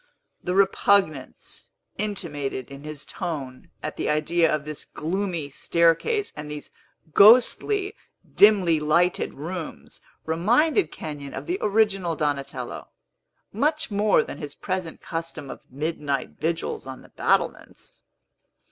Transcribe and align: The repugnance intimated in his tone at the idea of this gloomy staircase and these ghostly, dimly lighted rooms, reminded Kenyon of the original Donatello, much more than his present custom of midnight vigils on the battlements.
The 0.43 0.55
repugnance 0.55 1.69
intimated 1.99 2.71
in 2.71 2.83
his 2.83 3.05
tone 3.05 3.69
at 3.83 3.97
the 3.97 4.09
idea 4.09 4.51
of 4.51 4.65
this 4.65 4.83
gloomy 4.83 5.51
staircase 5.51 6.33
and 6.35 6.49
these 6.49 6.71
ghostly, 7.13 7.93
dimly 8.33 8.79
lighted 8.79 9.35
rooms, 9.35 10.01
reminded 10.25 10.91
Kenyon 10.91 11.35
of 11.35 11.45
the 11.45 11.59
original 11.61 12.15
Donatello, 12.15 12.87
much 13.53 13.91
more 13.91 14.23
than 14.23 14.39
his 14.39 14.55
present 14.55 15.01
custom 15.01 15.51
of 15.51 15.61
midnight 15.69 16.29
vigils 16.29 16.87
on 16.87 17.03
the 17.03 17.09
battlements. 17.09 18.01